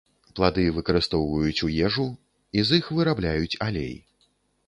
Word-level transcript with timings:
Плады 0.37 0.63
выкарыстоўваюць 0.77 1.63
у 1.67 1.69
ежу, 1.89 2.05
і 2.59 2.63
з 2.69 2.79
іх 2.81 2.85
вырабляюць 3.01 3.59
алей. 3.67 3.93